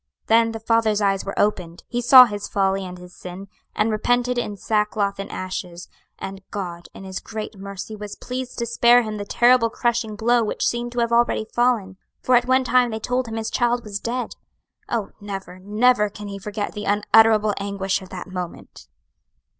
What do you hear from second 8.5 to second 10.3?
to spare him the terrible crushing